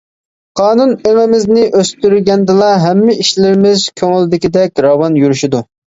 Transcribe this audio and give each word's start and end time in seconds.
قانۇن 0.59 0.93
ئېڭىمىزنى 1.09 1.65
ئۆستۈرگەندىلا 1.81 2.69
ھەممە 2.85 3.19
ئىشلىرىمىز 3.25 3.85
كۆڭۈلدىكىدەك، 4.03 4.87
راۋان 4.87 5.21
يۈرۈشىدۇ. 5.21 5.63